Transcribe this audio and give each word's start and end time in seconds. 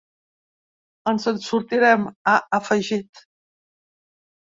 Ens 1.11 1.29
en 1.33 1.37
sortirem, 1.49 2.09
ha 2.25 2.37
afegit. 2.61 3.25